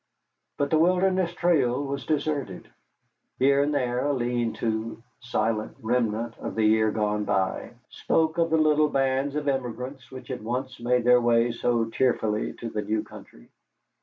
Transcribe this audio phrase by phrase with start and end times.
[0.57, 2.67] But the Wilderness Trail was deserted.
[3.37, 8.49] Here and there a lean to silent remnant of the year gone by spoke of
[8.49, 12.81] the little bands of emigrants which had once made their way so cheerfully to the
[12.81, 13.49] new country.